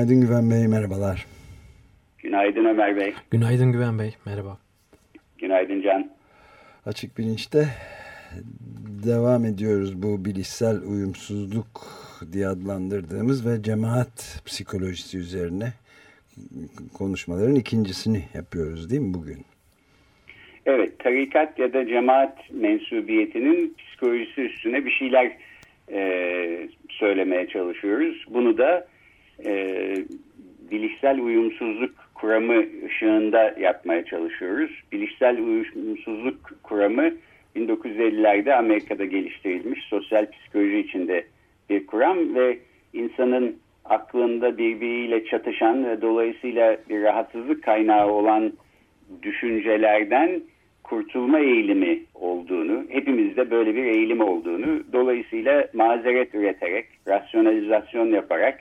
[0.00, 1.26] Günaydın Güven Bey, merhabalar.
[2.18, 3.12] Günaydın Ömer Bey.
[3.30, 4.58] Günaydın Güven Bey, merhaba.
[5.38, 6.10] Günaydın Can.
[6.86, 7.64] Açık bilinçte
[9.06, 11.68] devam ediyoruz bu bilişsel uyumsuzluk
[12.32, 15.72] diye adlandırdığımız ve cemaat psikolojisi üzerine
[16.98, 19.44] konuşmaların ikincisini yapıyoruz değil mi bugün?
[20.66, 25.36] Evet, tarikat ya da cemaat mensubiyetinin psikolojisi üstüne bir şeyler
[25.92, 28.24] e, söylemeye çalışıyoruz.
[28.30, 28.86] Bunu da
[29.44, 29.94] e,
[30.70, 34.70] bilişsel uyumsuzluk kuramı ışığında yapmaya çalışıyoruz.
[34.92, 37.10] Bilişsel uyumsuzluk kuramı
[37.56, 41.24] 1950'lerde Amerika'da geliştirilmiş sosyal psikoloji içinde
[41.70, 42.58] bir kuram ve
[42.92, 48.52] insanın aklında birbiriyle çatışan ve dolayısıyla bir rahatsızlık kaynağı olan
[49.22, 50.42] düşüncelerden
[50.82, 58.60] kurtulma eğilimi olduğunu, hepimizde böyle bir eğilim olduğunu, dolayısıyla mazeret üreterek, rasyonalizasyon yaparak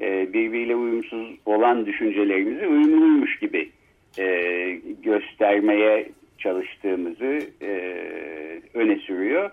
[0.00, 3.70] e, birbiriyle uyumsuz olan düşüncelerimizi uyumluymuş gibi
[4.18, 4.26] e,
[5.02, 7.70] göstermeye çalıştığımızı e,
[8.74, 9.50] öne sürüyor.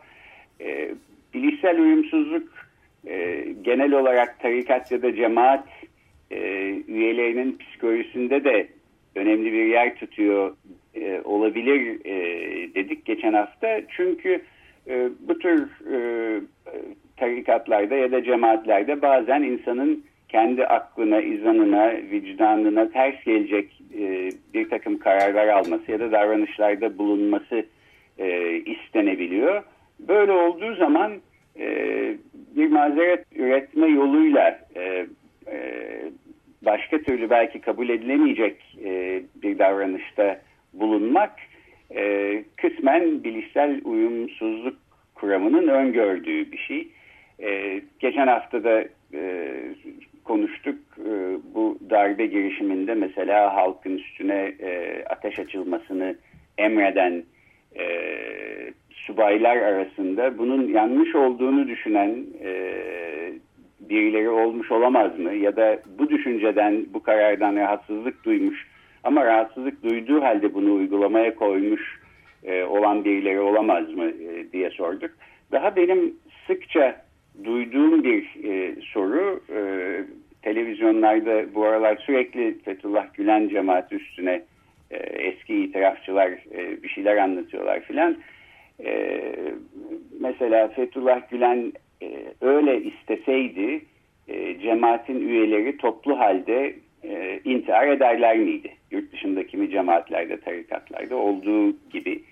[0.61, 0.91] E,
[1.33, 2.57] bilişsel uyumsuzluk
[3.61, 5.67] genel olarak tarikat ya da cemaat
[6.87, 8.67] üyelerinin psikolojisinde de
[9.15, 10.55] önemli bir yer tutuyor
[11.23, 11.99] olabilir
[12.75, 13.81] dedik geçen hafta.
[13.89, 14.41] Çünkü
[15.19, 15.97] bu tür e,
[17.17, 24.97] tarikatlarda ya da cemaatlerde bazen insanın kendi aklına, izanına, vicdanına ters gelecek e, bir takım
[24.97, 27.65] kararlar alması ya da davranışlarda bulunması
[28.17, 29.63] e, istenebiliyor.
[29.99, 31.11] Böyle olduğu zaman
[31.59, 31.67] e,
[32.55, 35.05] bir mazeret üretme yoluyla e,
[35.47, 35.57] e,
[36.61, 40.41] başka türlü belki kabul edilemeyecek e, bir davranışta
[40.73, 41.31] bulunmak
[41.95, 44.77] e, kısmen bilişsel uyumsuzluk
[45.15, 46.87] kuramının öngördüğü bir şey.
[47.39, 48.83] E, geçen hafta da
[49.13, 49.51] e,
[50.27, 51.11] konuştuk e,
[51.55, 56.15] bu darbe girişiminde mesela halkın üstüne e, ateş açılmasını
[56.57, 57.23] emreden
[57.75, 57.85] e,
[58.89, 62.73] subaylar arasında bunun yanlış olduğunu düşünen e,
[63.79, 65.33] birileri olmuş olamaz mı?
[65.33, 68.67] Ya da bu düşünceden, bu karardan rahatsızlık duymuş
[69.03, 71.99] ama rahatsızlık duyduğu halde bunu uygulamaya koymuş
[72.69, 74.11] olan birileri olamaz mı
[74.53, 75.11] diye sorduk.
[75.51, 76.13] Daha benim
[76.47, 77.06] sıkça
[77.43, 79.59] duyduğum bir e, soru e,
[80.41, 84.41] televizyonlarda bu aralar sürekli Fethullah Gülen cemaati üstüne
[84.91, 88.17] e, eski itirafçılar e, bir şeyler anlatıyorlar filan.
[88.85, 89.21] E,
[90.19, 92.07] mesela Fethullah Gülen e,
[92.41, 93.81] öyle isteseydi
[94.27, 98.71] e, cemaatin üyeleri toplu halde e, intihar ederler miydi?
[98.91, 102.23] Yurt dışındaki kimi cemaatlerde, tarikatlarda olduğu gibi.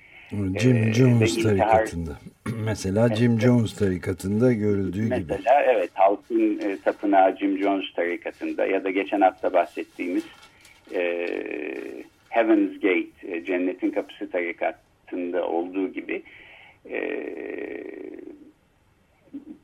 [0.59, 2.17] Jim e, Jones tarikatında.
[2.65, 5.33] Mesela Jim Jones tarikatında görüldüğü mesela, gibi.
[5.33, 10.23] Mesela evet halkın e, tapınağı Jim Jones tarikatında ya da geçen hafta bahsettiğimiz
[10.93, 11.27] e,
[12.29, 16.23] Heaven's Gate, e, Cennetin Kapısı tarikatında olduğu gibi
[16.89, 16.99] e,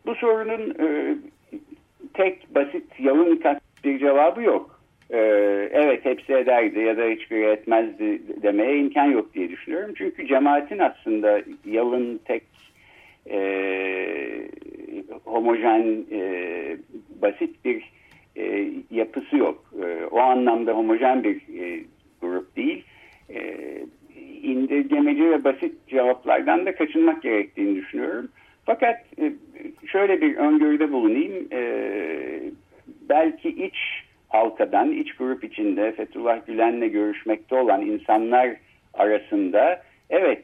[0.05, 1.15] bu sorunun e,
[2.13, 4.81] tek basit yalın kat bir cevabı yok.
[5.09, 5.17] E,
[5.71, 9.93] evet hepsi ederdi ya da hiçbiri etmezdi demeye imkan yok diye düşünüyorum.
[9.97, 12.50] Çünkü cemaatin aslında yalın tek
[13.29, 14.47] e,
[15.23, 16.21] homojen e,
[17.21, 17.91] basit bir
[18.35, 19.73] e, yapısı yok.
[19.83, 21.83] E, o anlamda homojen bir e,
[22.21, 22.83] grup değil.
[23.29, 23.57] E,
[24.43, 28.29] indirgemeci ve basit cevaplardan da kaçınmak gerektiğini düşünüyorum.
[28.65, 29.33] Fakat e,
[29.87, 31.47] şöyle bir öngörüde bulunayım.
[31.51, 31.61] E,
[33.09, 33.75] belki iç
[34.29, 38.55] halkadan, iç grup içinde Fethullah Gülen'le görüşmekte olan insanlar
[38.93, 40.43] arasında evet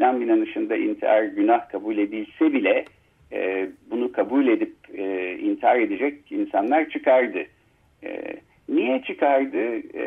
[0.00, 2.84] İslam inanışında intihar günah kabul edilse bile
[3.32, 7.38] e, bunu kabul edip e, intihar edecek insanlar çıkardı.
[8.04, 8.20] E,
[8.68, 9.58] niye çıkardı
[9.94, 10.04] e,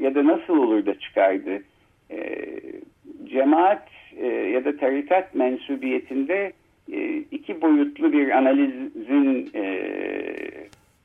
[0.00, 1.62] ya da nasıl olur da çıkardı?
[2.10, 2.46] E,
[3.24, 6.52] cemaat e, ya da tarikat mensubiyetinde
[6.92, 9.82] e, iki boyutlu bir analizin e,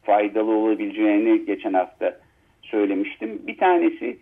[0.04, 2.19] faydalı olabileceğini geçen hafta
[2.62, 3.42] söylemiştim.
[3.47, 4.18] Bir tanesi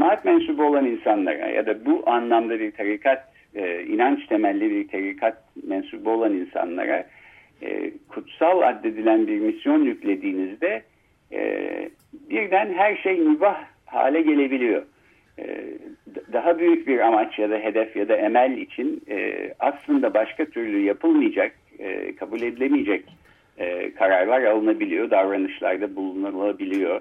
[0.00, 5.36] cemaat mensubu olan insanlara ya da bu anlamda bir tarikat, e, inanç temelli bir tarikat
[5.66, 7.06] mensubu olan insanlara
[7.62, 10.82] e, kutsal addedilen bir misyon yüklediğinizde
[11.32, 11.40] e,
[12.30, 14.82] birden her şey mübah hale gelebiliyor.
[15.38, 15.64] E,
[16.32, 20.80] daha büyük bir amaç ya da hedef ya da emel için e, aslında başka türlü
[20.80, 23.04] yapılmayacak, e, kabul edilemeyecek
[23.58, 27.00] e, kararlar alınabiliyor, davranışlarda bulunulabiliyor.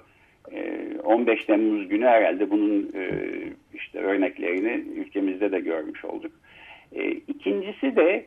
[1.04, 2.92] 15 Temmuz günü herhalde bunun
[3.74, 6.32] işte örneklerini ülkemizde de görmüş olduk.
[7.28, 8.26] İkincisi de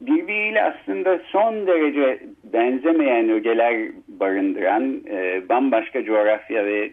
[0.00, 5.00] birbiriyle aslında son derece benzemeyen ögeler barındıran
[5.48, 6.90] bambaşka coğrafya ve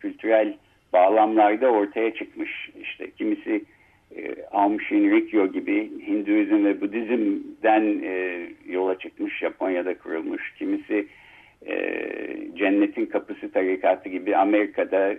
[0.00, 0.54] kültürel
[0.92, 2.70] bağlamlarda ortaya çıkmış.
[2.82, 3.64] İşte kimisi
[4.16, 10.54] e, Aum Shinrikyo gibi Hinduizm ve Budizm'den e, yola çıkmış Japonya'da kurulmuş.
[10.58, 11.06] Kimisi
[11.66, 11.74] e,
[12.54, 15.14] Cennetin Kapısı tarikatı gibi Amerika'da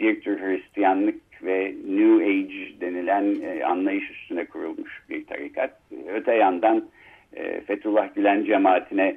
[0.00, 5.80] bir tür Hristiyanlık ve New Age denilen e, anlayış üstüne kurulmuş bir tarikat.
[6.08, 6.84] Öte yandan
[7.36, 9.16] e, Fethullah Gülen cemaatine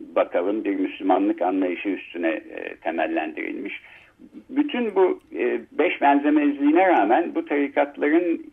[0.00, 3.82] bakalım bir Müslümanlık anlayışı üstüne e, temellendirilmiş
[4.50, 5.20] bütün bu
[5.72, 8.46] beş benzemezliğine rağmen bu tarikatların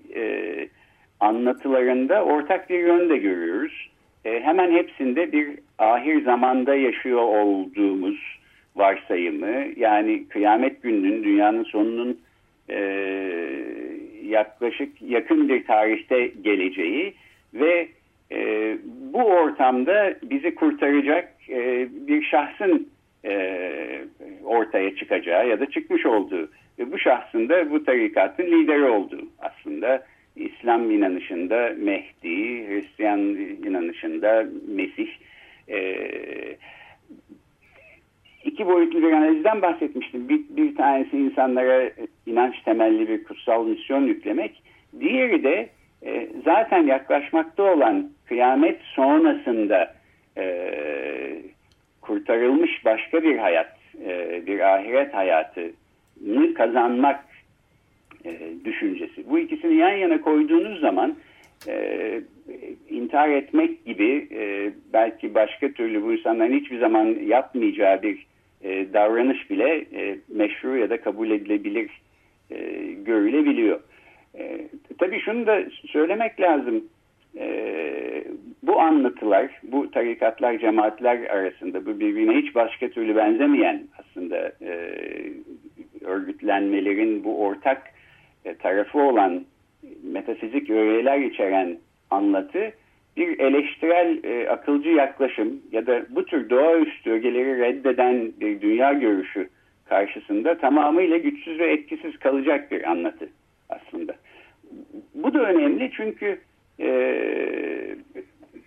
[1.20, 3.90] anlatılarında ortak bir yön de görüyoruz.
[4.24, 8.40] Hemen hepsinde bir ahir zamanda yaşıyor olduğumuz
[8.76, 12.20] varsayımı yani kıyamet gününün dünyanın sonunun
[12.70, 12.80] e,
[14.24, 17.14] yaklaşık yakın bir tarihte geleceği
[17.54, 17.88] ve
[18.32, 18.78] e,
[19.14, 22.90] bu ortamda bizi kurtaracak e, bir şahsın
[23.26, 23.62] e,
[24.44, 26.50] ortaya çıkacağı ya da çıkmış olduğu
[26.80, 29.28] ve bu şahsın da bu tarikatın lideri olduğu.
[29.40, 30.06] Aslında
[30.36, 33.20] İslam inanışında Mehdi, Hristiyan
[33.66, 35.10] inanışında Mesih
[35.70, 36.10] e,
[38.44, 40.30] iki boyutlu bir analizden bahsetmiştim.
[40.30, 41.90] Bir, bir tanesi insanlara
[42.26, 44.64] inanç temelli bir kutsal misyon yüklemek.
[45.00, 45.70] Diğeri de
[46.06, 49.96] e, zaten yaklaşmakta olan kıyamet sonrasında
[50.38, 50.74] e,
[52.02, 57.26] kurtarılmış başka bir hayat, e, bir ahiret hayatını kazanmak
[58.26, 59.30] e, düşüncesi.
[59.30, 61.16] Bu ikisini yan yana koyduğunuz zaman
[61.68, 62.22] e,
[62.90, 64.30] intihar etmek gibi
[64.94, 68.28] belki başka türlü bu insanların hiçbir zaman yapmayacağı bir
[68.94, 69.86] davranış bile
[70.30, 72.02] meşru ya da kabul edilebilir
[73.06, 73.80] görülebiliyor.
[75.00, 76.84] tabii şunu da söylemek lazım
[77.38, 78.24] e,
[78.64, 84.96] bu anlatılar, bu tarikatlar, cemaatler arasında bu birbirine hiç başka türlü benzemeyen aslında e,
[86.02, 87.82] örgütlenmelerin bu ortak
[88.46, 89.46] e, tarafı olan
[90.04, 91.78] metafizik öğeler içeren
[92.12, 92.72] anlatı
[93.18, 99.50] bir eleştirel e, akılcı yaklaşım ya da bu tür doğaüstü ögeleri reddeden bir dünya görüşü
[99.86, 103.30] karşısında tamamıyla güçsüz ve etkisiz kalacak bir anlatı
[103.70, 104.16] aslında.
[105.16, 106.40] Bu da önemli çünkü
[106.80, 106.90] e,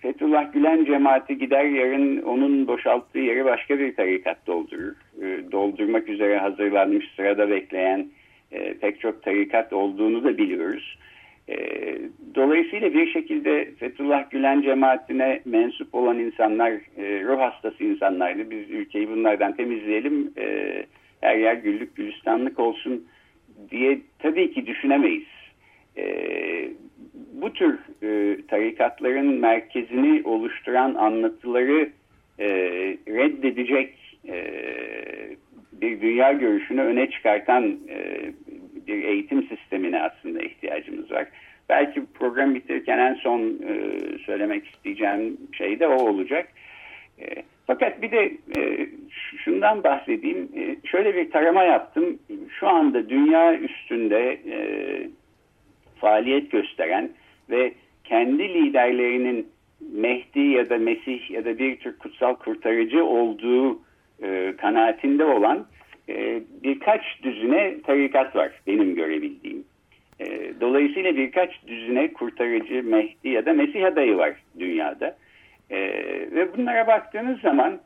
[0.01, 4.93] Fethullah Gülen cemaati gider yarın onun boşalttığı yeri başka bir tarikat doldurur.
[5.23, 8.07] E, doldurmak üzere hazırlanmış sırada bekleyen
[8.52, 10.99] e, pek çok tarikat olduğunu da biliyoruz.
[11.49, 11.56] E,
[12.34, 18.50] dolayısıyla bir şekilde Fethullah Gülen cemaatine mensup olan insanlar e, ruh hastası insanlardı.
[18.50, 20.32] Biz ülkeyi bunlardan temizleyelim
[21.21, 23.06] her yer güllük gülistanlık olsun
[23.71, 25.26] diye tabii ki düşünemeyiz.
[27.32, 31.90] Bu tür e, tarikatların merkezini oluşturan anlatıları
[33.09, 34.18] reddedecek
[35.73, 38.21] bir dünya görüşünü öne çıkartan e,
[38.87, 41.29] bir eğitim sistemine aslında ihtiyacımız var.
[41.69, 46.49] Belki program bitirirken en son e, söylemek isteyeceğim şey de o olacak.
[47.21, 47.25] E,
[47.67, 48.33] fakat bir de
[49.45, 50.49] şundan bahsedeyim.
[50.85, 52.19] Şöyle bir tarama yaptım.
[52.61, 54.38] Şu anda dünya üstünde
[56.00, 57.11] faaliyet gösteren
[57.50, 57.73] ve
[58.05, 59.47] kendi liderlerinin
[59.91, 63.79] Mehdi ya da Mesih ya da bir tür kutsal kurtarıcı olduğu
[64.23, 65.67] e, kanaatinde olan
[66.09, 69.64] e, birkaç düzine tarikat var benim görebildiğim.
[70.21, 75.17] E, dolayısıyla birkaç düzine kurtarıcı Mehdi ya da Mesih adayı var dünyada.
[75.71, 75.79] E,
[76.33, 77.79] ve bunlara baktığınız zaman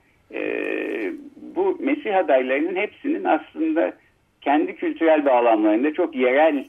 [1.55, 3.93] bu Mesih adaylarının hepsinin aslında
[4.40, 6.64] kendi kültürel bağlamlarında çok yerel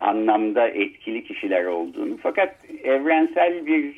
[0.00, 3.94] anlamda etkili kişiler olduğunu fakat evrensel bir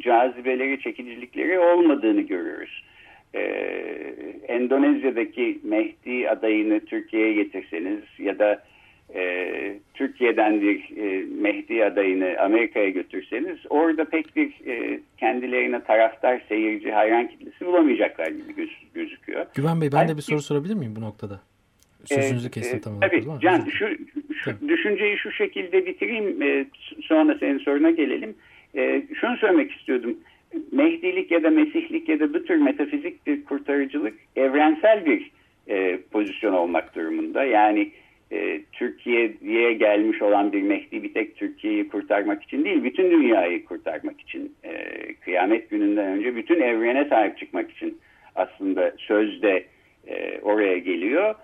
[0.00, 2.84] cazibeleri, çekicilikleri olmadığını görüyoruz.
[3.34, 3.40] E,
[4.48, 8.62] Endonezya'daki Mehdi adayını Türkiye'ye getirseniz ya da
[9.14, 16.92] e, Türkiye'den bir e, Mehdi adayını Amerika'ya götürseniz orada pek bir e, kendilerine taraftar, seyirci,
[16.92, 19.46] hayran kitlesi bulamayacaklar gibi göz, gözüküyor.
[19.54, 21.40] Güven Bey ben de bir soru sorabilir miyim bu noktada?
[22.04, 23.00] Sözünüzü kestim e, tamam.
[23.00, 23.86] Tabii Can şu,
[24.44, 26.66] şu, düşünceyi şu şekilde bitireyim e,
[27.02, 28.34] sonra senin soruna gelelim.
[28.76, 30.16] E, şunu söylemek istiyordum.
[30.72, 35.30] Mehdilik ya da Mesihlik ya da bu tür metafizik bir kurtarıcılık evrensel bir
[35.68, 37.44] e, pozisyon olmak durumunda.
[37.44, 37.90] Yani
[38.32, 44.20] e, Türkiye'ye gelmiş olan bir Mehdi bir tek Türkiye'yi kurtarmak için değil, bütün dünyayı kurtarmak
[44.20, 44.74] için, e,
[45.14, 47.98] kıyamet gününden önce bütün evrene sahip çıkmak için
[48.34, 49.64] aslında sözde
[50.06, 51.34] e, oraya geliyor.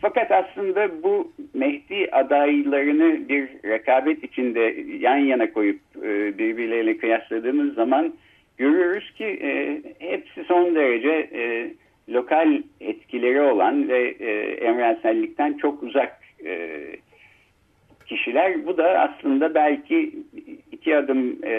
[0.00, 4.60] Fakat aslında bu Mehdi adaylarını bir rekabet içinde
[4.98, 8.14] yan yana koyup e, birbirleriyle kıyasladığımız zaman
[8.56, 11.70] görüyoruz ki e, hepsi son derece e,
[12.12, 14.30] lokal etkileri olan ve e,
[14.66, 16.80] evrensellikten çok uzak e,
[18.06, 18.66] kişiler.
[18.66, 20.12] Bu da aslında belki
[20.72, 21.54] iki adım e,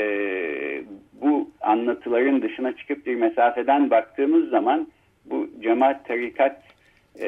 [1.21, 4.88] bu anlatıların dışına çıkıp bir mesafeden baktığımız zaman
[5.25, 6.63] bu cemaat tarikat
[7.20, 7.27] e,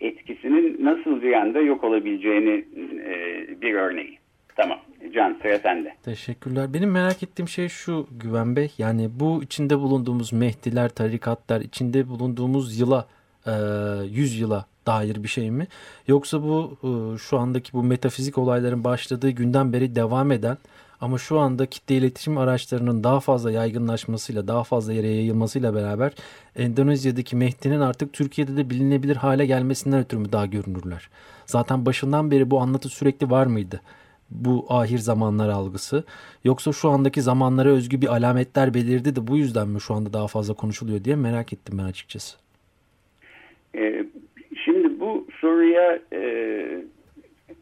[0.00, 2.64] etkisinin nasıl bir anda yok olabileceğini
[3.06, 4.18] e, bir örneği.
[4.56, 4.78] Tamam.
[5.14, 5.94] Can sıra sende.
[6.02, 6.74] Teşekkürler.
[6.74, 8.72] Benim merak ettiğim şey şu Güven Bey.
[8.78, 13.06] Yani bu içinde bulunduğumuz Mehdiler, tarikatlar, içinde bulunduğumuz yıla,
[13.46, 13.52] e,
[14.10, 15.66] 100 yıla dair bir şey mi?
[16.08, 20.56] Yoksa bu e, şu andaki bu metafizik olayların başladığı günden beri devam eden
[21.04, 26.12] ama şu anda kitle iletişim araçlarının daha fazla yaygınlaşmasıyla, daha fazla yere yayılmasıyla beraber
[26.56, 31.08] Endonezya'daki Mehdi'nin artık Türkiye'de de bilinebilir hale gelmesinden ötürü mü daha görünürler?
[31.46, 33.80] Zaten başından beri bu anlatı sürekli var mıydı?
[34.30, 36.04] bu ahir zamanlar algısı
[36.44, 40.28] yoksa şu andaki zamanlara özgü bir alametler belirdi de bu yüzden mi şu anda daha
[40.28, 42.36] fazla konuşuluyor diye merak ettim ben açıkçası.
[43.74, 44.06] Ee,
[44.64, 46.20] şimdi bu soruya e,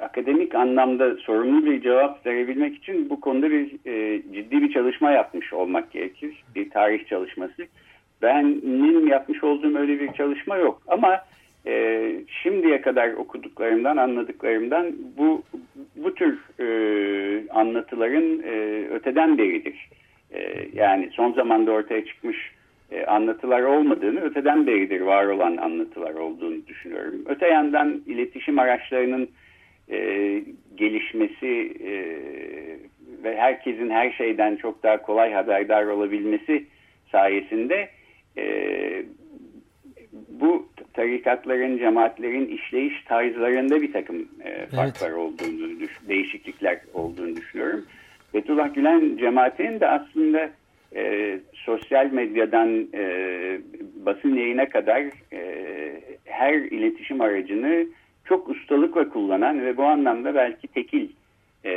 [0.03, 5.53] akademik anlamda sorumlu bir cevap verebilmek için bu konuda bir e, ciddi bir çalışma yapmış
[5.53, 6.45] olmak gerekir.
[6.55, 7.67] Bir tarih çalışması.
[8.23, 11.21] Benim yapmış olduğum öyle bir çalışma yok ama
[11.67, 15.43] e, şimdiye kadar okuduklarımdan, anladıklarımdan bu
[15.97, 16.69] bu tür e,
[17.51, 19.89] anlatıların e, öteden beridir.
[20.35, 22.37] E, yani son zamanda ortaya çıkmış
[22.91, 27.23] e, anlatılar olmadığını, öteden beridir var olan anlatılar olduğunu düşünüyorum.
[27.27, 29.29] Öte yandan iletişim araçlarının
[29.91, 29.99] e,
[30.75, 31.93] gelişmesi e,
[33.25, 36.65] ve herkesin her şeyden çok daha kolay haberdar olabilmesi
[37.12, 37.89] sayesinde
[38.37, 38.45] e,
[40.29, 45.19] bu tarikatların, cemaatlerin işleyiş tarzlarında bir takım e, farklar evet.
[45.19, 47.85] olduğunu, değişiklikler olduğunu düşünüyorum.
[48.33, 50.51] Fethullah Gülen cemaatinin de aslında
[50.97, 53.05] e, sosyal medyadan e,
[54.07, 57.87] basın yayına kadar e, her iletişim aracını
[58.33, 61.09] çok ustalıkla kullanan ve bu anlamda belki tekil
[61.65, 61.75] e,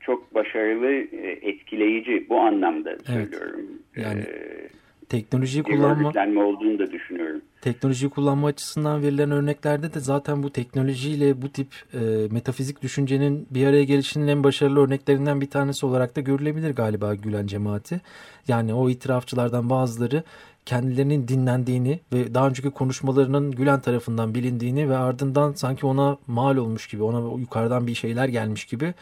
[0.00, 3.60] çok başarılı, e, etkileyici bu anlamda söylüyorum.
[3.96, 4.06] Evet.
[4.06, 4.68] Yani e,
[5.08, 7.42] teknolojiyi kullanma olduğunu da düşünüyorum.
[7.60, 11.98] Teknolojiyi kullanma açısından verilen örneklerde de zaten bu teknolojiyle bu tip e,
[12.32, 17.46] metafizik düşüncenin bir araya gelişinin en başarılı örneklerinden bir tanesi olarak da görülebilir galiba Gülen
[17.46, 18.00] cemaati.
[18.48, 20.22] Yani o itirafçılardan bazıları
[20.66, 26.86] kendilerinin dinlendiğini ve daha önceki konuşmalarının Gülen tarafından bilindiğini ve ardından sanki ona mal olmuş
[26.86, 28.94] gibi, ona yukarıdan bir şeyler gelmiş gibi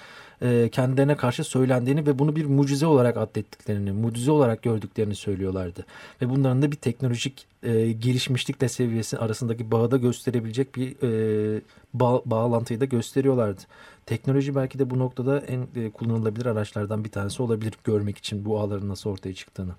[0.43, 5.87] e, kendilerine karşı söylendiğini ve bunu bir mucize olarak adettiklerini, mucize olarak gördüklerini söylüyorlardı.
[6.23, 11.61] Ve bunların da bir teknolojik e, gelişmişlikle seviyesi arasındaki bağı da gösterebilecek bir e,
[11.95, 13.61] bağ, bağlantıyı da gösteriyorlardı.
[14.07, 18.61] Teknoloji belki de bu noktada en e, kullanılabilir araçlardan bir tanesi olabilir görmek için bu
[18.61, 19.73] ağların nasıl ortaya çıktığını.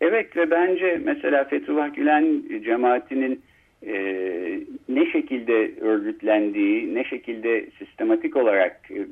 [0.00, 3.42] Evet ve bence mesela Fethullah Gülen cemaatinin
[3.86, 3.94] e,
[4.88, 9.06] ne şekilde örgütlendiği, ne şekilde sistematik olarak e,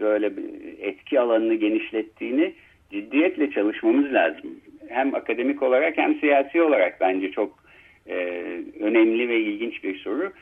[0.00, 0.32] böyle
[0.80, 2.52] etki alanını genişlettiğini
[2.90, 4.50] ciddiyetle çalışmamız lazım.
[4.88, 7.64] Hem akademik olarak hem siyasi olarak bence çok
[8.06, 8.16] e,
[8.80, 10.32] önemli ve ilginç bir soru.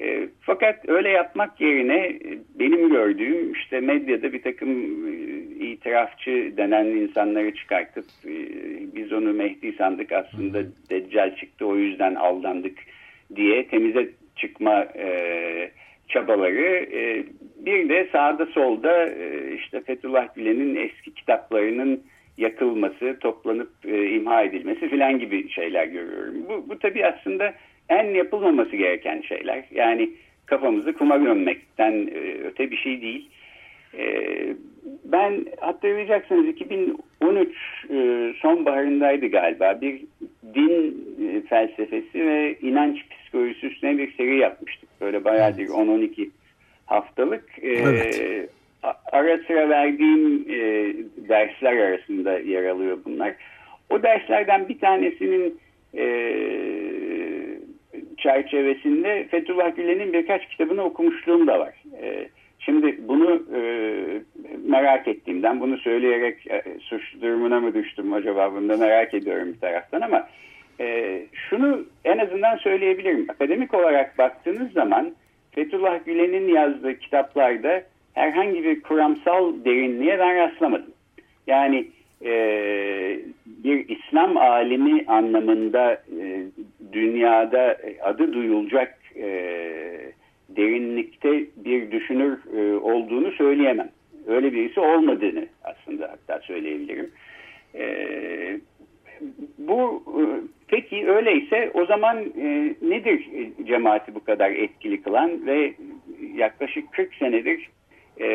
[0.00, 2.18] E, fakat öyle yapmak yerine
[2.54, 4.70] benim gördüğüm işte medyada bir takım
[5.08, 5.12] e,
[5.66, 8.34] itirafçı denen insanları çıkartıp e,
[8.94, 12.78] biz onu Mehdi sandık aslında Deccal çıktı o yüzden aldandık
[13.36, 15.70] diye temize çıkma e,
[16.08, 17.24] çabaları e,
[17.56, 22.02] bir de sağda solda e, işte Fethullah Gülen'in eski kitaplarının
[22.38, 26.34] yakılması, toplanıp e, imha edilmesi filan gibi şeyler görüyorum.
[26.48, 27.54] Bu, bu tabii aslında
[27.88, 29.64] en yapılmaması gereken şeyler.
[29.70, 30.10] Yani
[30.46, 33.30] kafamızı kuma gömmekten e, öte bir şey değil.
[33.98, 34.06] E,
[35.04, 37.48] ben hatırlayacaksınız 2013
[37.90, 40.00] e, sonbaharındaydı galiba bir
[40.54, 40.96] din
[41.48, 44.88] felsefesi ve inanç psikolojisi üstüne bir seri yapmıştık.
[45.00, 46.30] Böyle bayağı bir 10-12
[46.86, 47.44] haftalık.
[47.62, 48.48] Evet.
[49.12, 50.94] Ara sıra verdiğim e,
[51.28, 53.34] dersler arasında yer alıyor bunlar.
[53.90, 55.60] O derslerden bir tanesinin
[55.94, 56.04] e,
[58.22, 61.74] çerçevesinde Fethullah Gülen'in birkaç kitabını okumuşluğum da var.
[62.02, 63.60] E, şimdi bunu e,
[64.64, 69.60] merak ettiğimden bunu söyleyerek e, suç durumuna mı düştüm acaba bunu da merak ediyorum bir
[69.60, 70.28] taraftan ama
[70.80, 73.26] e, şunu en azından söyleyebilirim.
[73.28, 75.12] Akademik olarak baktığınız zaman
[75.50, 77.82] Fethullah Gülen'in yazdığı kitaplarda
[78.14, 80.90] herhangi bir kuramsal derinliğe ben rastlamadım.
[81.46, 81.86] Yani
[82.24, 82.32] e,
[83.46, 86.44] bir İslam alimi anlamında e,
[86.92, 89.28] dünyada adı duyulacak e,
[90.56, 93.88] derinlikte bir düşünür e, olduğunu söyleyemem.
[94.26, 97.10] Öyle birisi olmadığını aslında hatta söyleyebilirim.
[97.74, 98.60] E,
[99.58, 100.22] bu e,
[100.68, 103.28] peki öyleyse o zaman e, nedir
[103.66, 105.74] cemaati bu kadar etkili kılan ve
[106.34, 107.70] yaklaşık 40 senedir
[108.20, 108.26] e,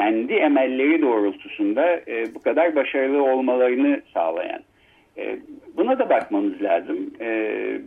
[0.00, 4.60] kendi emelleri doğrultusunda e, bu kadar başarılı olmalarını sağlayan.
[5.18, 5.38] E,
[5.76, 7.10] buna da bakmamız lazım.
[7.20, 7.80] E,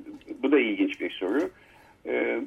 [0.43, 1.49] bu da ilginç bir soru.
[2.05, 2.39] E,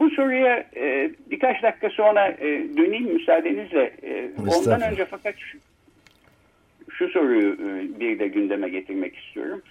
[0.00, 2.46] bu soruya e, birkaç dakika sonra e,
[2.76, 3.92] döneyim müsaadenizle.
[4.02, 5.58] E, ondan önce fakat şu,
[6.90, 9.62] şu soruyu e, bir de gündeme getirmek istiyorum.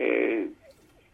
[0.00, 0.38] E,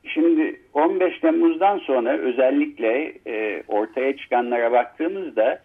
[0.04, 5.62] şimdi 15 Temmuz'dan sonra özellikle e, ortaya çıkanlara baktığımızda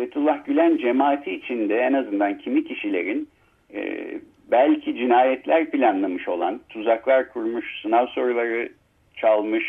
[0.00, 3.28] Fethullah Gülen cemaati içinde en azından kimi kişilerin
[3.74, 4.10] e,
[4.50, 8.68] belki cinayetler planlamış olan, tuzaklar kurmuş, sınav soruları
[9.16, 9.64] çalmış,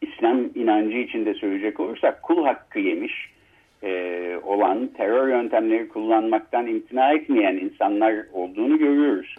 [0.00, 3.30] İslam inancı içinde söyleyecek olursak kul hakkı yemiş
[3.82, 9.34] e, olan, terör yöntemleri kullanmaktan imtina etmeyen insanlar olduğunu görüyoruz.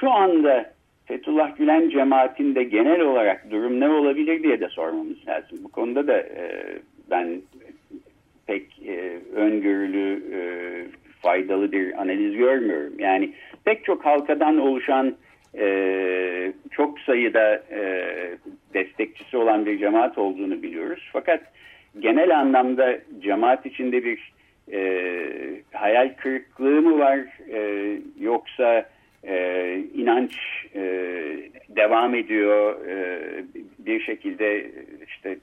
[0.00, 0.72] Şu anda
[1.04, 5.58] Fethullah Gülen cemaatinde genel olarak durum ne olabilir diye de sormamız lazım.
[5.64, 6.62] Bu konuda da e,
[7.10, 7.42] ben
[8.86, 10.40] e, öngörülü, e,
[11.22, 12.92] faydalı bir analiz görmüyorum.
[12.98, 13.32] Yani
[13.64, 15.16] pek çok halkadan oluşan
[15.58, 17.62] e, çok sayıda
[18.74, 21.08] destekçisi olan bir cemaat olduğunu biliyoruz.
[21.12, 21.40] Fakat
[21.98, 24.32] genel anlamda cemaat içinde bir
[24.72, 24.82] e,
[25.72, 27.18] hayal kırıklığı mı var
[27.52, 28.88] e, yoksa
[29.24, 30.32] e, inanç
[30.74, 30.82] e,
[31.68, 33.20] devam ediyor e,
[33.78, 34.70] bir şekilde
[35.08, 35.38] işte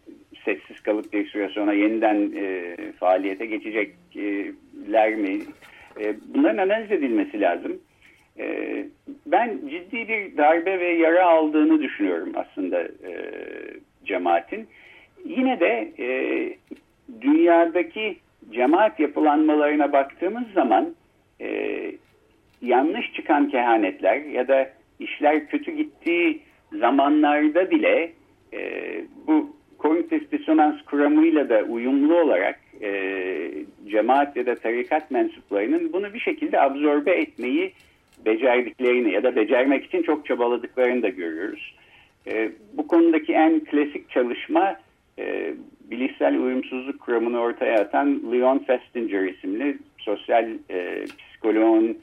[0.48, 5.40] sessiz kalıp bir süre sonra yeniden e, faaliyete geçecekler mi?
[6.00, 7.80] E, bunların analiz edilmesi lazım.
[8.40, 8.86] E,
[9.26, 13.12] ben ciddi bir darbe ve yara aldığını düşünüyorum aslında e,
[14.06, 14.68] cemaatin.
[15.26, 16.08] Yine de e,
[17.22, 18.18] dünyadaki
[18.52, 20.96] cemaat yapılanmalarına baktığımız zaman
[21.42, 21.92] e,
[22.62, 26.42] yanlış çıkan kehanetler ya da işler kötü gittiği
[26.74, 28.12] zamanlarda bile
[28.54, 28.60] e,
[29.28, 33.52] bu kognitif disonans kuramıyla da uyumlu olarak e,
[33.88, 37.74] cemaat ya da tarikat mensuplarının bunu bir şekilde absorbe etmeyi
[38.26, 41.76] becerdiklerini ya da becermek için çok çabaladıklarını da görüyoruz.
[42.28, 44.76] E, bu konudaki en klasik çalışma
[45.20, 45.54] e,
[45.92, 51.98] bilişsel uyumsuzluk kuramını ortaya atan Leon Festinger isimli sosyal e, psikoloğun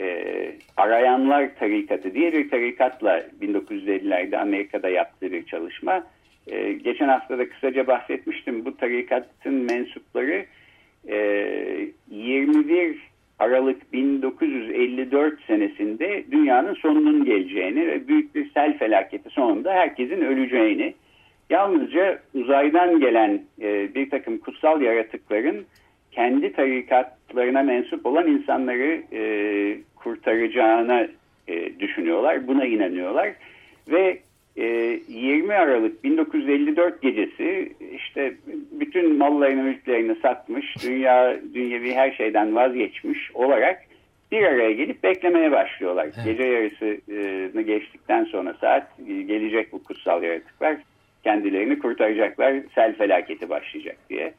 [0.00, 0.34] e,
[0.76, 6.04] Arayanlar Tarikatı diye bir tarikatla 1950'lerde Amerika'da yaptığı bir çalışma.
[6.46, 8.64] E, geçen hafta da kısaca bahsetmiştim.
[8.64, 10.46] Bu tarikatın mensupları
[11.08, 11.16] e,
[12.10, 12.98] 21
[13.38, 20.94] Aralık 1954 senesinde dünyanın sonunun geleceğini ve büyük bir sel felaketi sonunda herkesin öleceğini
[21.50, 25.66] yalnızca uzaydan gelen e, bir takım kutsal yaratıkların
[26.12, 29.22] kendi tarikatlarına mensup olan insanları e,
[29.96, 31.06] kurtaracağına
[31.48, 32.46] e, düşünüyorlar.
[32.46, 33.32] Buna inanıyorlar.
[33.90, 34.18] Ve
[34.56, 38.34] 20 Aralık 1954 gecesi işte
[38.72, 43.82] bütün mallarını mülklerini satmış, dünya dünyevi her şeyden vazgeçmiş olarak
[44.32, 46.04] bir araya gelip beklemeye başlıyorlar.
[46.04, 46.24] Evet.
[46.24, 50.76] Gece yarısını geçtikten sonra saat gelecek bu kutsal yaratıklar
[51.24, 54.34] kendilerini kurtaracaklar, sel felaketi başlayacak diye.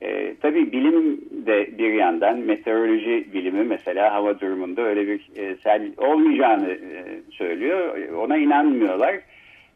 [0.00, 5.92] E, tabii bilim de bir yandan meteoroloji bilimi mesela hava durumunda öyle bir e, sel
[5.96, 8.08] olmayacağını e, söylüyor.
[8.12, 9.16] Ona inanmıyorlar.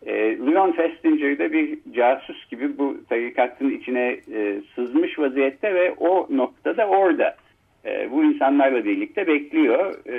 [0.07, 6.27] E, Leon Festinger de bir casus gibi bu tarikatın içine e, sızmış vaziyette ve o
[6.31, 7.37] noktada orada.
[7.85, 10.15] E, bu insanlarla birlikte bekliyor e,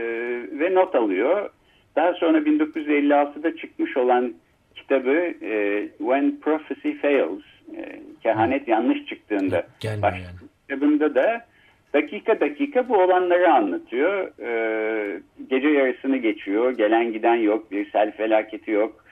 [0.59, 1.49] ve not alıyor.
[1.95, 4.33] Daha sonra 1956'da çıkmış olan
[4.75, 7.43] kitabı e, When Prophecy Fails,
[7.77, 9.67] e, kehanet yanlış çıktığında
[10.01, 10.49] baş yani.
[10.67, 11.45] kitabında da
[11.93, 14.39] dakika dakika bu olanları anlatıyor.
[14.39, 19.03] E, gece yarısını geçiyor, gelen giden yok, bir sel felaketi yok.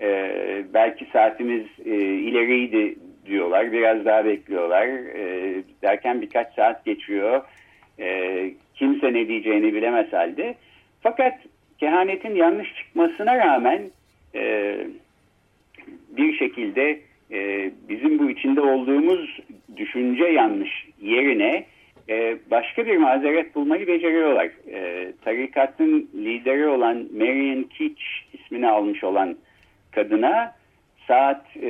[0.00, 0.30] E,
[0.74, 2.94] belki saatimiz e, ileriydi
[3.26, 4.86] diyorlar, biraz daha bekliyorlar.
[4.86, 7.42] E, derken birkaç saat geçiyor.
[7.98, 10.54] E, kimse ne diyeceğini bilemez halde.
[11.00, 11.38] Fakat
[11.78, 13.82] kehanetin yanlış çıkmasına rağmen
[14.34, 14.74] e,
[16.16, 19.40] bir şekilde e, bizim bu içinde olduğumuz
[19.76, 21.64] düşünce yanlış yerine
[22.08, 24.50] e, başka bir mazeret bulmayı beceriyorlar.
[24.72, 29.36] E, tarikatın lideri olan Marian Keach ismini almış olan
[29.98, 30.54] kadına
[31.08, 31.68] saat e,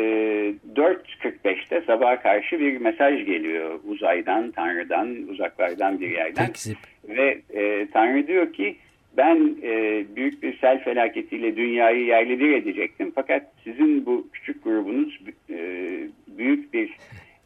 [0.74, 6.46] 4.45'te sabaha karşı bir mesaj geliyor uzaydan, Tanrı'dan, uzaklardan bir yerden.
[6.46, 6.76] Tekzip.
[7.08, 8.76] Ve e, Tanrı diyor ki
[9.16, 13.12] ben e, büyük bir sel felaketiyle dünyayı yerle bir edecektim.
[13.14, 15.88] Fakat sizin bu küçük grubunuz e,
[16.38, 16.96] büyük bir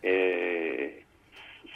[0.04, 0.12] e,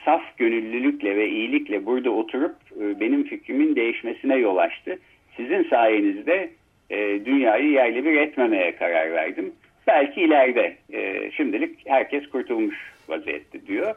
[0.05, 4.99] saf gönüllülükle ve iyilikle burada oturup e, benim fikrimin değişmesine yol açtı.
[5.37, 6.51] Sizin sayenizde
[6.90, 9.53] e, dünyayı yerle bir etmemeye karar verdim.
[9.87, 12.77] Belki ileride e, şimdilik herkes kurtulmuş
[13.09, 13.94] vaziyette diyor.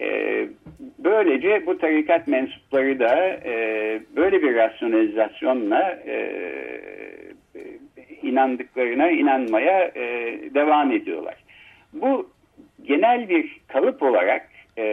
[0.00, 0.48] E,
[0.98, 6.14] böylece bu tarikat mensupları da e, böyle bir rasyonalizasyonla e,
[7.54, 7.60] e,
[8.22, 11.34] inandıklarına inanmaya e, devam ediyorlar.
[11.92, 12.30] Bu
[12.82, 14.84] genel bir kalıp olarak, e,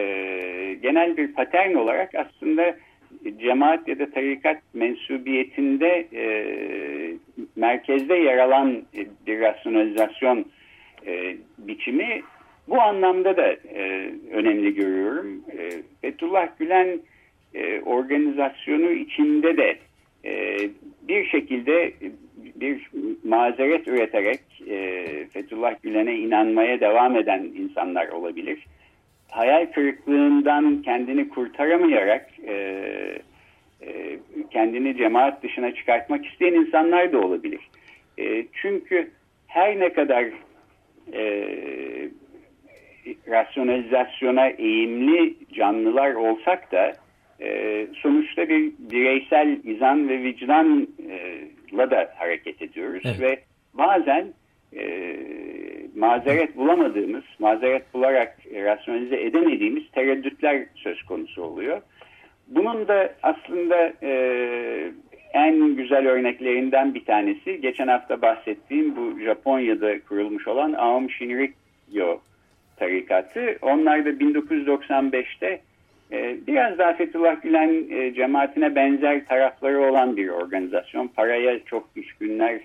[0.82, 2.76] genel bir patern olarak aslında
[3.40, 6.24] cemaat ya da tarikat mensubiyetinde e,
[7.58, 8.82] merkezde yer alan
[9.26, 10.44] bir rasyonalizasyon
[11.06, 12.22] e, biçimi
[12.68, 15.44] bu anlamda da e, önemli görüyorum.
[15.58, 17.00] E, Fethullah Gülen
[17.54, 19.76] e, organizasyonu içinde de
[20.24, 20.58] e,
[21.08, 21.92] bir şekilde
[22.36, 22.90] bir
[23.24, 28.66] mazeret üreterek e, Fethullah Gülen'e inanmaya devam eden insanlar olabilir.
[29.30, 32.74] Hayal kırıklığından kendini kurtaramayarak e,
[33.82, 34.18] e,
[34.50, 37.60] kendini cemaat dışına çıkartmak isteyen insanlar da olabilir.
[38.18, 39.10] E, çünkü
[39.46, 40.24] her ne kadar
[41.12, 41.22] e,
[43.28, 46.92] rasyonalizasyona eğimli canlılar olsak da
[47.40, 53.20] e, sonuçta bir bireysel izan ve vicdanla da hareket ediyoruz evet.
[53.20, 53.38] ve
[53.74, 54.26] bazen
[54.76, 55.06] e,
[55.96, 61.82] mazeret bulamadığımız, mazeret bularak rasyonalize edemediğimiz tereddütler söz konusu oluyor.
[62.48, 64.92] Bunun da aslında e,
[65.32, 72.18] en güzel örneklerinden bir tanesi geçen hafta bahsettiğim bu Japonya'da kurulmuş olan Aum Shinrikyo
[72.76, 73.58] tarikatı.
[73.62, 75.60] Onlar da 1995'te
[76.12, 81.08] e, biraz daha Fethullah Gülen e, cemaatine benzer tarafları olan bir organizasyon.
[81.08, 82.60] Paraya çok düşkünler,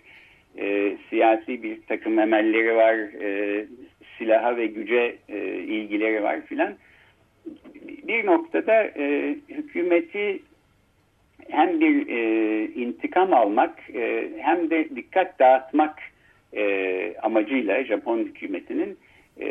[0.57, 3.65] e, siyasi bir takım emelleri var, e,
[4.17, 6.73] silaha ve güce e, ilgileri var filan.
[8.07, 10.39] Bir noktada e, hükümeti
[11.49, 15.99] hem bir e, intikam almak e, hem de dikkat dağıtmak
[16.53, 18.97] e, amacıyla Japon hükümetinin
[19.41, 19.47] e,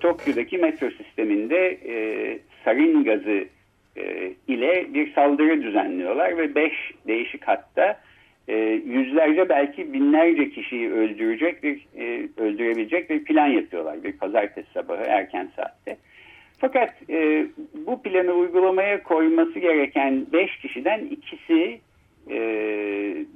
[0.00, 1.94] Tokyo'daki metro sisteminde e,
[2.64, 3.44] sarin gazı
[3.96, 6.72] e, ile bir saldırı düzenliyorlar ve beş
[7.06, 8.00] değişik hatta
[8.48, 15.02] e, yüzlerce belki binlerce kişiyi öldürecek bir e, öldürebilecek bir plan yapıyorlar bir pazartesi sabahı
[15.02, 15.96] erken saatte.
[16.60, 17.46] Fakat e,
[17.86, 21.80] bu planı uygulamaya koyması gereken beş kişiden ikisi
[22.30, 22.38] e,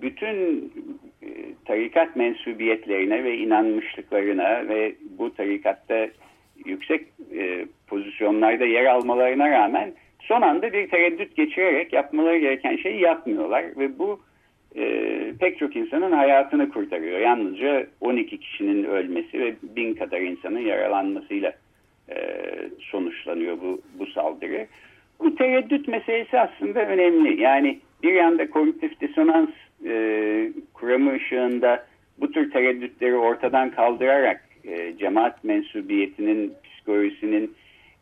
[0.02, 0.72] bütün
[1.22, 1.28] e,
[1.64, 6.08] tarikat mensubiyetlerine ve inanmışlıklarına ve bu tarikatta
[6.64, 7.06] yüksek
[7.38, 13.98] e, pozisyonlarda yer almalarına rağmen son anda bir tereddüt geçirerek yapmaları gereken şeyi yapmıyorlar ve
[13.98, 14.20] bu
[14.76, 17.20] e, pek çok insanın hayatını kurtarıyor.
[17.20, 21.52] Yalnızca 12 kişinin ölmesi ve bin kadar insanın yaralanmasıyla
[22.08, 22.16] e,
[22.80, 24.66] sonuçlanıyor bu, bu saldırı.
[25.20, 27.40] Bu tereddüt meselesi aslında önemli.
[27.40, 29.50] Yani bir yanda kognitif disonans
[29.86, 31.86] e, kuramı ışığında
[32.20, 37.54] bu tür tereddütleri ortadan kaldırarak e, cemaat mensubiyetinin psikolojisinin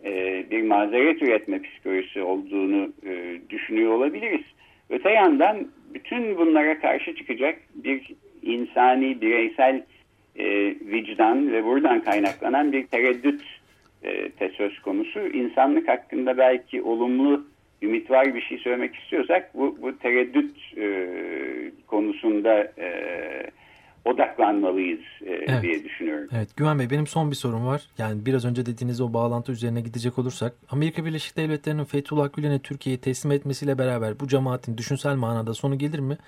[0.04, 4.44] e, bir mazeret üretme psikolojisi olduğunu e, düşünüyor olabiliriz.
[4.90, 8.12] Öte yandan bütün bunlara karşı çıkacak bir
[8.42, 9.82] insani, bireysel
[10.36, 10.46] e,
[10.80, 13.42] vicdan ve buradan kaynaklanan bir tereddüt
[14.04, 15.20] e, söz konusu.
[15.20, 17.44] İnsanlık hakkında belki olumlu,
[17.82, 21.08] ümit var bir şey söylemek istiyorsak bu, bu tereddüt e,
[21.86, 22.88] konusunda e,
[24.04, 25.62] odaklanmalıyız e, evet.
[25.62, 26.28] diye düşünüyorum.
[26.36, 27.82] Evet Güven Bey benim son bir sorum var.
[27.98, 33.00] Yani biraz önce dediğiniz o bağlantı üzerine gidecek olursak Amerika Birleşik Devletleri'nin Fethullah Gülen'e Türkiye'yi
[33.00, 36.18] teslim etmesiyle beraber bu cemaatin düşünsel manada sonu gelir mi?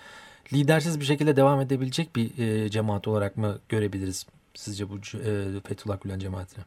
[0.52, 6.00] Lidersiz bir şekilde devam edebilecek bir e, cemaat olarak mı görebiliriz sizce bu e, Fethullah
[6.02, 6.64] Gülen cemaatini?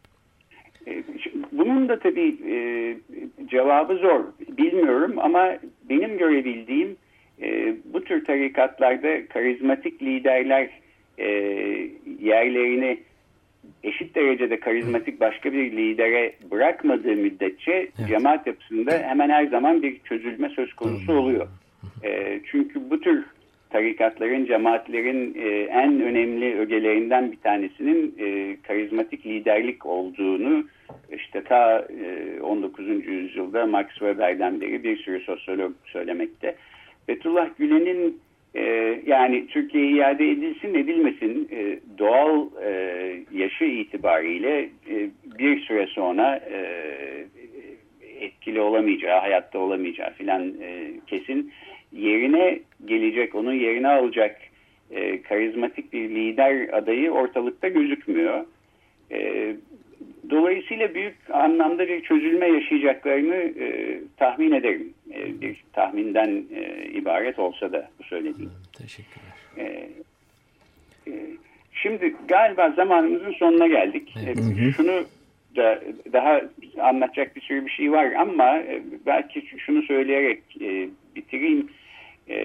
[1.58, 2.56] Bunun da tabii e,
[3.48, 4.24] cevabı zor.
[4.58, 5.58] Bilmiyorum ama
[5.90, 6.96] benim görebildiğim
[7.42, 10.70] e, bu tür tarikatlarda karizmatik liderler
[11.18, 11.28] e,
[12.20, 13.00] yerlerini
[13.84, 18.10] eşit derecede karizmatik başka bir lidere bırakmadığı müddetçe evet.
[18.10, 21.48] cemaat yapısında hemen her zaman bir çözülme söz konusu oluyor.
[22.04, 23.26] E, çünkü bu tür
[23.70, 30.64] tarikatların, cemaatlerin e, en önemli ögelerinden bir tanesinin e, karizmatik liderlik olduğunu
[31.12, 32.88] işte ta e, 19.
[32.88, 36.56] yüzyılda Max Weber'den beri bir sürü sosyolog söylemekte.
[37.06, 38.20] Fethullah Gülen'in
[38.56, 38.64] e,
[39.06, 42.72] yani Türkiye'ye iade edilsin edilmesin e, doğal e,
[43.32, 46.88] yaşı itibariyle e, bir süre sonra e,
[48.20, 51.52] etkili olamayacağı, hayatta olamayacağı filan e, kesin
[51.92, 54.42] yerine gelecek, onun yerine alacak
[54.92, 58.46] e, karizmatik bir lider adayı ortalıkta gözükmüyor.
[60.30, 64.94] Dolayısıyla büyük anlamda bir çözülme yaşayacaklarını e, tahmin ederim.
[65.14, 68.52] E, bir tahminden e, ibaret olsa da bu söylediğim.
[68.78, 69.34] Teşekkürler.
[69.58, 69.90] E,
[71.08, 71.12] e,
[71.74, 74.14] şimdi galiba zamanımızın sonuna geldik.
[74.26, 74.38] Evet.
[74.38, 75.06] E, şunu
[75.56, 76.42] da daha
[76.82, 81.70] anlatacak bir sürü bir şey var ama e, belki şunu söyleyerek e, bitireyim.
[82.30, 82.38] E,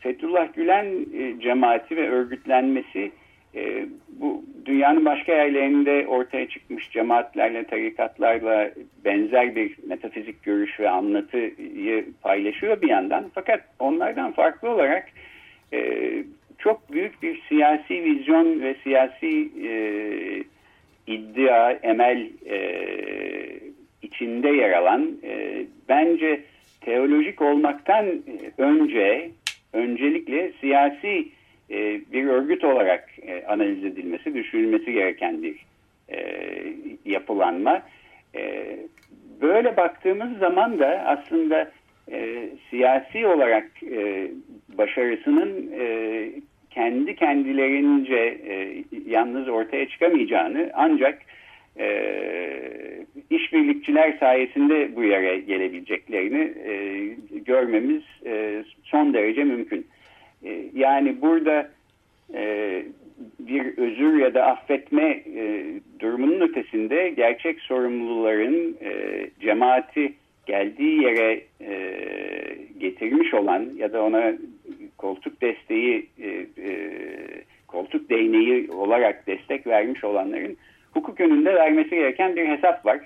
[0.00, 3.12] Fethullah Gülen e, cemaati ve örgütlenmesi
[3.54, 3.86] e,
[4.64, 8.70] dünyanın başka yerlerinde ortaya çıkmış cemaatlerle, tarikatlarla
[9.04, 13.30] benzer bir metafizik görüş ve anlatıyı paylaşıyor bir yandan.
[13.34, 15.08] Fakat onlardan farklı olarak
[15.72, 16.00] e,
[16.58, 19.72] çok büyük bir siyasi vizyon ve siyasi e,
[21.06, 22.58] iddia, emel e,
[24.02, 26.40] içinde yer alan e, bence
[26.80, 28.06] teolojik olmaktan
[28.58, 29.30] önce
[29.72, 31.28] öncelikle siyasi
[31.72, 35.56] e, bir örgüt olarak e, analiz edilmesi, düşünülmesi gereken bir
[36.08, 36.18] e,
[37.04, 37.82] yapılanma.
[39.40, 41.70] Böyle baktığımız zaman da aslında
[42.70, 43.70] siyasi olarak
[44.78, 45.70] başarısının
[46.70, 48.38] kendi kendilerince
[49.06, 51.18] yalnız ortaya çıkamayacağını ancak
[53.30, 56.52] işbirlikçiler sayesinde bu yere gelebileceklerini
[57.44, 58.02] görmemiz
[58.84, 59.86] son derece mümkün.
[60.44, 61.70] E, yani burada
[62.34, 62.84] e,
[63.38, 65.64] bir özür ya da affetme e,
[66.00, 70.12] durumunun ötesinde gerçek sorumluların e, cemaati
[70.46, 71.74] geldiği yere e,
[72.78, 74.32] getirmiş olan ya da ona
[74.98, 76.28] koltuk desteği e,
[76.68, 76.90] e,
[77.66, 80.56] koltuk değneği olarak destek vermiş olanların
[80.94, 83.00] hukuk önünde vermesi gereken bir hesap var.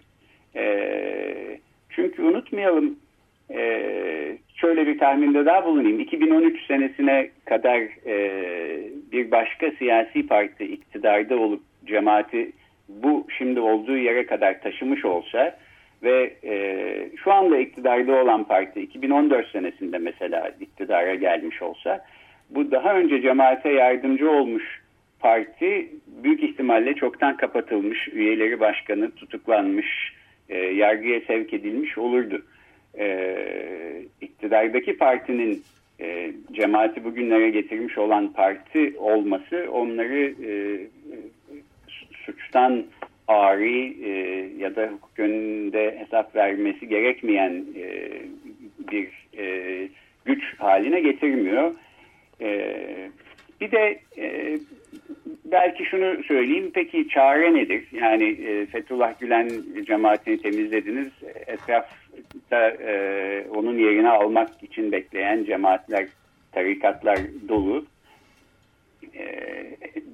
[0.57, 1.59] E,
[1.91, 2.99] çünkü unutmayalım
[3.51, 6.01] e, şöyle bir tahminde daha bulunayım.
[6.01, 8.17] 2013 senesine kadar e,
[9.13, 12.53] bir başka siyasi parti iktidarda olup cemaati
[12.89, 15.59] bu şimdi olduğu yere kadar taşımış olsa
[16.03, 16.57] ve e,
[17.25, 22.05] şu anda iktidarda olan parti 2014 senesinde mesela iktidara gelmiş olsa
[22.51, 24.81] bu daha önce cemaate yardımcı olmuş
[25.21, 30.13] parti büyük ihtimalle çoktan kapatılmış, üyeleri başkanı tutuklanmış,
[30.49, 32.43] e, yargıya sevk edilmiş olurdu.
[32.99, 35.63] E, iktidardaki partinin
[36.01, 40.51] e, cemaati bugünlere getirmiş olan parti olması onları e,
[42.13, 42.85] suçtan
[43.29, 44.11] ari e,
[44.59, 48.11] ya da hukuk önünde hesap vermesi gerekmeyen e,
[48.93, 49.89] bir e,
[50.25, 51.75] güç haline getirmiyor.
[52.41, 52.71] E,
[53.61, 54.59] bir de e,
[55.45, 56.71] belki şunu söyleyeyim.
[56.75, 57.85] Peki çare nedir?
[57.93, 59.51] Yani e, Fethullah Gülen
[59.87, 61.09] cemaatini temizlediniz.
[62.47, 66.09] Etrafta e, onun yerine almak için bekleyen cemaatler,
[66.53, 67.85] tarikatlar dolu.
[69.15, 69.27] E,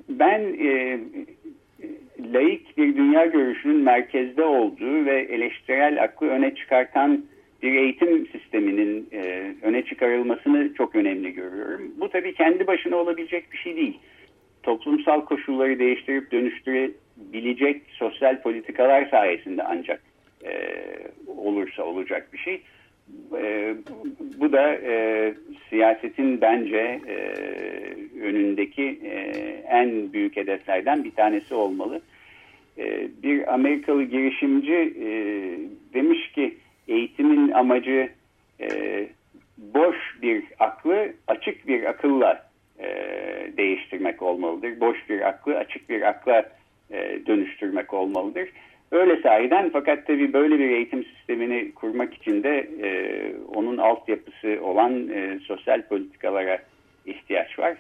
[0.09, 0.99] ben e,
[2.33, 7.25] laik bir dünya görüşünün merkezde olduğu ve eleştirel aklı öne çıkartan
[7.63, 11.93] bir eğitim sisteminin e, öne çıkarılmasını çok önemli görüyorum.
[12.01, 13.99] Bu tabii kendi başına olabilecek bir şey değil.
[14.63, 20.12] Toplumsal koşulları değiştirip dönüştürebilecek sosyal politikalar sayesinde ancak
[20.45, 20.53] e,
[21.27, 22.63] olursa olacak bir şey.
[23.37, 23.75] E,
[24.41, 25.35] bu da e,
[25.71, 27.17] siyasetin bence e,
[28.23, 29.15] önündeki e,
[29.69, 32.01] en büyük hedeflerden bir tanesi olmalı.
[32.79, 35.09] E, bir Amerikalı girişimci e,
[35.95, 36.57] demiş ki
[36.89, 38.11] eğitimin amacı
[38.61, 38.69] e,
[39.59, 42.89] boş bir aklı açık bir akılla e,
[43.57, 44.81] değiştirmek olmalıdır.
[44.81, 46.45] Boş bir aklı açık bir akla
[46.91, 48.49] e, dönüştürmek olmalıdır.
[48.93, 52.89] Öyle sahiden fakat tabii böyle bir eğitim sistemini kurmak için de e,
[53.55, 56.59] onun altyapısı olan e, sosyal politikalara
[57.07, 57.77] ihtiyaç var.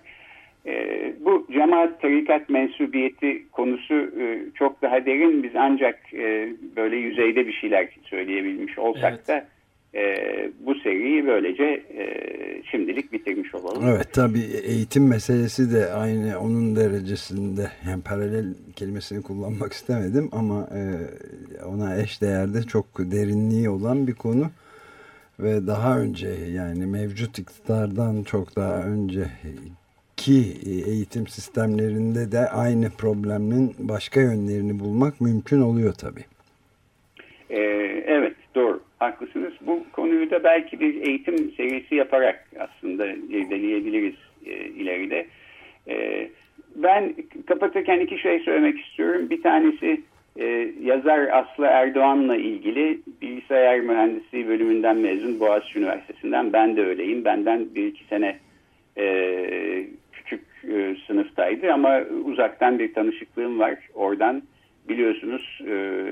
[0.66, 5.42] E, bu cemaat tarikat mensubiyeti konusu e, çok daha derin.
[5.42, 9.28] Biz ancak e, böyle yüzeyde bir şeyler söyleyebilmiş olsak evet.
[9.28, 9.44] da
[9.94, 10.02] e,
[10.60, 12.04] bu seriyi böylece e,
[12.70, 13.82] şimdilik bitirmiş olalım.
[13.88, 20.84] Evet tabii eğitim meselesi de aynı onun derecesinde yani paralel kelimesini kullanmak istemedim ama e,
[21.64, 24.50] ona eş değerde çok derinliği olan bir konu.
[25.40, 29.26] ve daha önce yani mevcut iktidardan çok daha önce
[30.16, 36.24] ki eğitim sistemlerinde de aynı problemin başka yönlerini bulmak mümkün oluyor tabii.
[37.50, 37.91] Ee,
[39.02, 39.52] haklısınız.
[39.60, 44.14] Bu konuyu da belki bir eğitim serisi yaparak aslında irdeleyebiliriz
[44.46, 45.26] e, ileride.
[45.88, 46.28] E,
[46.76, 47.14] ben
[47.46, 49.30] kapatırken iki şey söylemek istiyorum.
[49.30, 50.00] Bir tanesi
[50.38, 56.52] e, yazar Aslı Erdoğan'la ilgili bilgisayar mühendisliği bölümünden mezun Boğaziçi Üniversitesi'nden.
[56.52, 57.24] Ben de öyleyim.
[57.24, 58.38] Benden bir iki sene
[58.98, 63.78] e, küçük e, sınıftaydı ama uzaktan bir tanışıklığım var.
[63.94, 64.42] Oradan
[64.88, 66.04] biliyorsunuz e,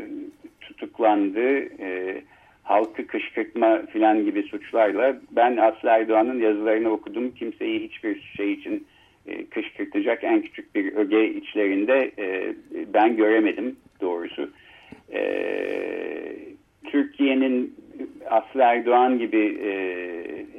[0.60, 1.58] tutuklandı.
[1.82, 2.22] E,
[2.70, 7.34] halkı kışkırtma filan gibi suçlarla ben Aslı Erdoğan'ın yazılarını okudum.
[7.34, 8.86] Kimseyi hiçbir şey için
[9.26, 12.54] e, kışkırtacak en küçük bir öge içlerinde e,
[12.94, 14.50] ben göremedim doğrusu.
[15.12, 15.22] E,
[16.84, 17.74] Türkiye'nin
[18.30, 19.72] Aslı Erdoğan gibi e,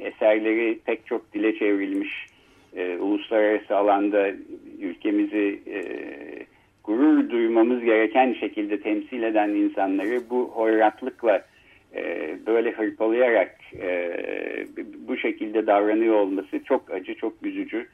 [0.08, 2.28] eserleri pek çok dile çevrilmiş
[2.76, 4.32] e, uluslararası alanda
[4.80, 5.82] ülkemizi e,
[6.84, 11.51] gurur duymamız gereken şekilde temsil eden insanları bu hoyratlıkla
[11.96, 14.12] e, böyle hırpalayarak e,
[15.08, 17.88] bu şekilde davranıyor olması çok acı, çok üzücü,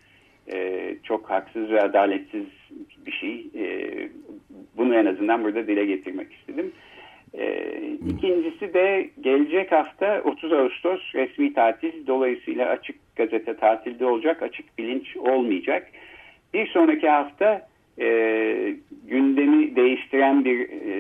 [0.52, 2.46] e, çok haksız ve adaletsiz
[3.06, 3.48] bir şey.
[3.56, 3.90] E,
[4.78, 6.72] bunu en azından burada dile getirmek istedim.
[7.34, 7.72] E,
[8.10, 12.08] ikincisi de gelecek hafta 30 Ağustos resmi tatil.
[12.08, 15.88] Dolayısıyla açık gazete tatilde olacak, açık bilinç olmayacak.
[16.54, 17.68] Bir sonraki hafta
[18.00, 18.08] e,
[19.08, 20.98] gündemi değiştiren bir e,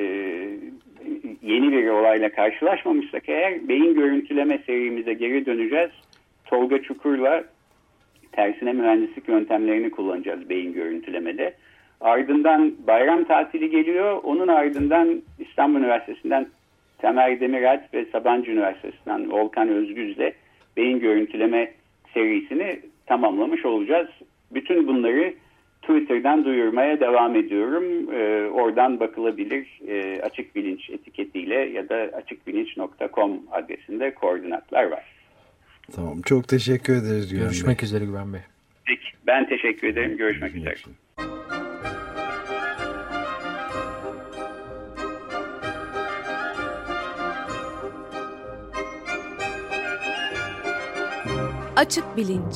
[1.41, 5.91] yeni bir olayla karşılaşmamışsak eğer beyin görüntüleme serimize geri döneceğiz.
[6.45, 7.43] Tolga Çukur'la
[8.32, 11.54] tersine mühendislik yöntemlerini kullanacağız beyin görüntülemede.
[12.02, 14.19] Ardından bayram tatili geliyor.
[14.23, 16.47] Onun ardından İstanbul Üniversitesi'nden
[16.97, 20.34] Temel Demirel ve Sabancı Üniversitesi'nden Volkan Özgüz'le
[20.78, 21.71] beyin görüntüleme
[22.13, 24.08] serisini tamamlamış olacağız.
[24.52, 25.34] Bütün bunları
[25.88, 28.13] Twitter'dan duyurmaya devam ediyorum.
[28.13, 35.04] E, oradan bakılabilir e, açık bilinç etiketiyle ya da açıkbilinç.com adresinde koordinatlar var.
[35.95, 37.86] Tamam çok teşekkür ederiz Güven Görüşmek Bey.
[37.86, 38.41] üzere Güven Bey.
[38.86, 40.17] Peki ben teşekkür ederim.
[40.17, 40.93] Görüşmek, Görüşmek üzere.
[51.76, 52.56] Açık Bilinç